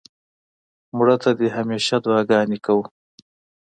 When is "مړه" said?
0.97-1.15